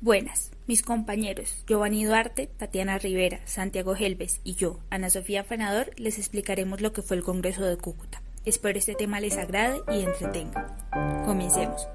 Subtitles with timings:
[0.00, 6.18] Buenas, mis compañeros Giovanni Duarte, Tatiana Rivera, Santiago Helves y yo, Ana Sofía Fanador, les
[6.18, 8.22] explicaremos lo que fue el Congreso de Cúcuta.
[8.44, 11.24] Espero este tema les agrade y entretenga.
[11.24, 11.88] Comencemos.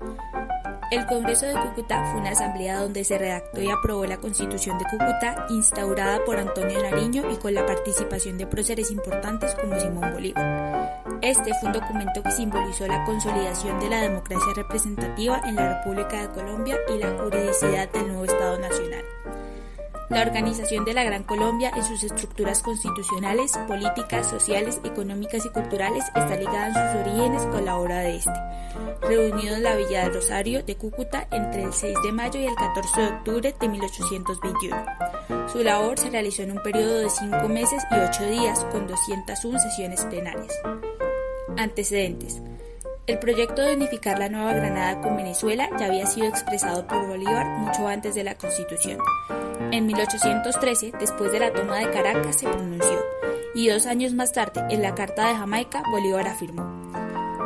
[0.93, 4.85] El Congreso de Cúcuta fue una asamblea donde se redactó y aprobó la Constitución de
[4.85, 11.01] Cúcuta, instaurada por Antonio Nariño y con la participación de próceres importantes como Simón Bolívar.
[11.23, 16.21] Este fue un documento que simbolizó la consolidación de la democracia representativa en la República
[16.21, 18.92] de Colombia y la juridicidad del nuevo Estado Nacional.
[20.13, 26.05] La organización de la Gran Colombia en sus estructuras constitucionales, políticas, sociales, económicas y culturales
[26.05, 28.31] está ligada en sus orígenes con la obra de este,
[29.01, 32.53] reunido en la Villa de Rosario de Cúcuta entre el 6 de mayo y el
[32.53, 34.85] 14 de octubre de 1821.
[35.51, 39.59] Su labor se realizó en un periodo de cinco meses y ocho días con 201
[39.59, 40.53] sesiones plenarias.
[41.57, 42.39] Antecedentes.
[43.05, 47.45] El proyecto de unificar la Nueva Granada con Venezuela ya había sido expresado por Bolívar
[47.59, 48.97] mucho antes de la Constitución.
[49.71, 53.03] En 1813, después de la toma de Caracas, se pronunció,
[53.55, 56.63] y dos años más tarde, en la Carta de Jamaica, Bolívar afirmó,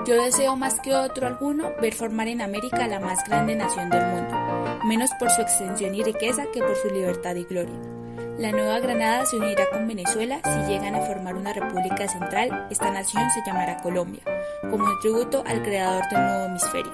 [0.05, 4.05] Yo deseo más que otro alguno ver formar en América la más grande nación del
[4.05, 7.96] mundo, menos por su extensión y riqueza que por su libertad y gloria.
[8.38, 12.67] La Nueva Granada se unirá con Venezuela si llegan a formar una república central.
[12.69, 14.21] Esta nación se llamará Colombia,
[14.61, 16.93] como un tributo al creador del nuevo hemisferio.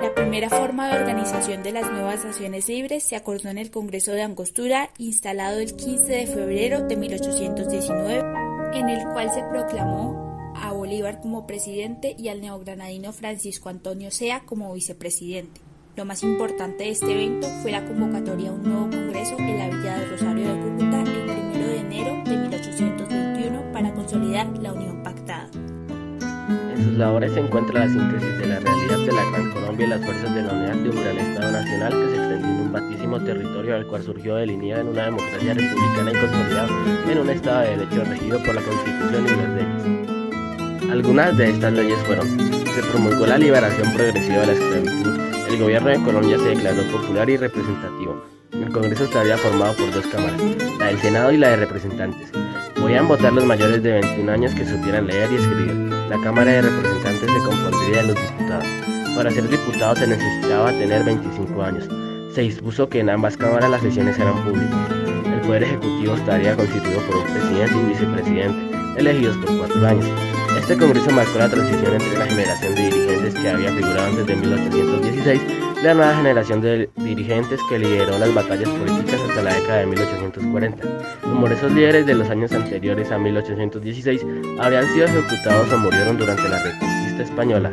[0.00, 4.12] La primera forma de organización de las nuevas naciones libres se acordó en el Congreso
[4.12, 10.72] de Angostura, instalado el 15 de febrero de 1819, en el cual se proclamó a
[10.72, 15.71] Bolívar como presidente y al neogranadino Francisco Antonio Sea como vicepresidente.
[15.94, 19.68] Lo más importante de este evento fue la convocatoria a un nuevo congreso en la
[19.68, 25.02] Villa de Rosario de Cúcuta el 1 de enero de 1821 para consolidar la unión
[25.02, 25.50] pactada.
[25.52, 29.88] En sus labores se encuentra la síntesis de la realidad de la Gran Colombia y
[29.90, 32.72] las fuerzas de la unidad de un gran Estado nacional que se extendió en un
[32.72, 36.68] vastísimo territorio al cual surgió delineada en una democracia republicana y consolidada
[37.10, 40.90] en un Estado de Derecho regido por la Constitución y las leyes.
[40.90, 45.21] Algunas de estas leyes fueron, se promulgó la liberación progresiva de la esclavitud,
[45.52, 48.24] el gobierno de Colombia se declaró popular y representativo.
[48.52, 50.40] El Congreso estaría formado por dos cámaras,
[50.78, 52.30] la del Senado y la de Representantes.
[52.74, 55.74] Podían votar los mayores de 21 años que supieran leer y escribir.
[56.08, 58.66] La Cámara de Representantes se compondría de los diputados.
[59.14, 61.88] Para ser diputado se necesitaba tener 25 años.
[62.34, 64.90] Se dispuso que en ambas cámaras las sesiones eran públicas.
[65.26, 70.31] El Poder Ejecutivo estaría constituido por un presidente y vicepresidente, elegidos por cuatro años.
[70.62, 74.36] Este congreso marcó la transición entre la generación de dirigentes que había figurado antes de
[74.36, 79.78] 1816 y la nueva generación de dirigentes que lideró las batallas políticas hasta la década
[79.80, 80.88] de 1840.
[81.26, 84.24] Numerosos líderes de los años anteriores a 1816
[84.60, 87.72] habrían sido ejecutados o murieron durante la reconquista española.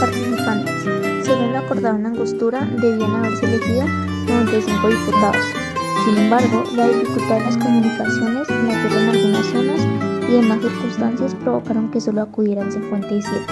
[0.00, 0.82] Participantes.
[1.22, 3.86] Según lo acordado en Angostura, debían haberse elegido
[4.26, 5.44] 95 diputados.
[6.06, 11.34] Sin embargo, la dificultad de las comunicaciones, la guerra en algunas zonas y demás circunstancias
[11.34, 13.44] provocaron que solo acudieran 57.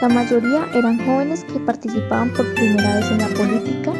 [0.00, 3.92] La mayoría eran jóvenes que participaban por primera vez en la política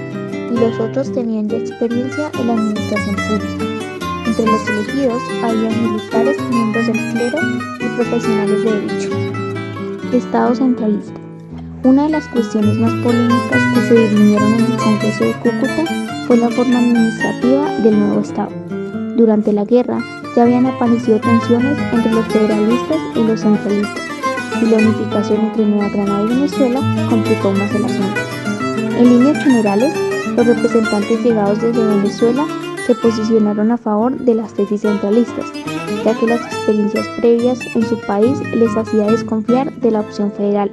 [0.51, 3.65] y los otros tenían ya experiencia en la administración pública.
[4.27, 7.39] Entre los elegidos había militares, miembros del clero
[7.79, 9.11] y profesionales de derecho.
[10.13, 11.21] Estado centralista.
[11.85, 15.85] Una de las cuestiones más polémicas que se dirimieron en el Congreso de Cúcuta
[16.27, 18.51] fue la forma administrativa del nuevo Estado.
[19.17, 19.99] Durante la guerra,
[20.35, 24.03] ya habían aparecido tensiones entre los federalistas y los centralistas,
[24.63, 28.21] y la unificación entre Nueva Granada y Venezuela complicó más el asunto.
[28.99, 29.95] En líneas generales,
[30.37, 32.47] los representantes llegados desde Venezuela
[32.87, 35.47] se posicionaron a favor de las tesis centralistas,
[36.05, 40.73] ya que las experiencias previas en su país les hacía desconfiar de la opción federal.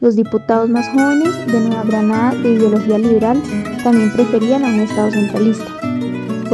[0.00, 3.40] Los diputados más jóvenes de Nueva Granada de ideología liberal
[3.82, 5.83] también preferían a un Estado centralista.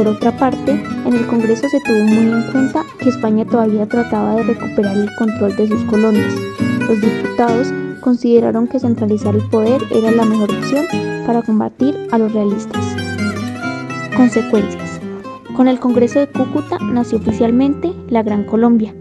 [0.01, 0.71] Por otra parte,
[1.05, 5.07] en el Congreso se tuvo muy en cuenta que España todavía trataba de recuperar el
[5.15, 6.33] control de sus colonias.
[6.87, 10.87] Los diputados consideraron que centralizar el poder era la mejor opción
[11.27, 12.83] para combatir a los realistas.
[14.17, 14.99] Consecuencias.
[15.55, 18.95] Con el Congreso de Cúcuta nació oficialmente la Gran Colombia.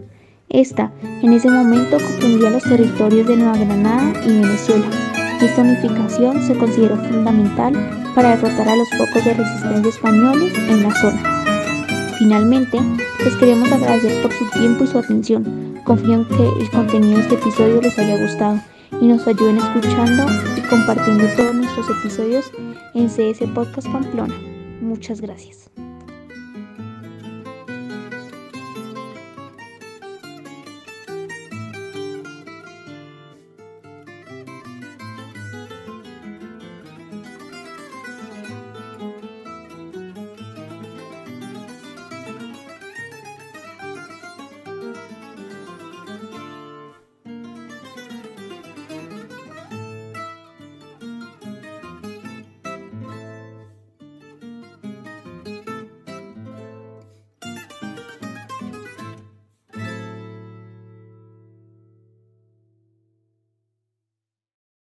[0.50, 0.92] Esta,
[1.22, 5.19] en ese momento, comprendía los territorios de Nueva Granada y Venezuela.
[5.40, 7.72] Esta unificación se consideró fundamental
[8.14, 12.14] para derrotar a los focos de resistencia españoles en la zona.
[12.18, 12.78] Finalmente,
[13.24, 15.80] les queremos agradecer por su tiempo y su atención.
[15.84, 18.60] Confío en que el contenido de este episodio les haya gustado
[19.00, 20.26] y nos ayuden escuchando
[20.58, 22.52] y compartiendo todos nuestros episodios
[22.94, 24.34] en CS Podcast Pamplona.
[24.82, 25.70] Muchas gracias.